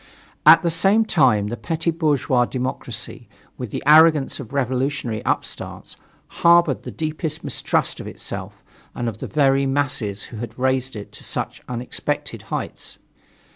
[0.47, 5.95] At the same time, the petty bourgeois democracy, with the arrogance of revolutionary upstarts,
[6.41, 8.63] harbored the deepest mistrust of itself
[8.95, 12.97] and of the very masses who had raised it to such unexpected heights.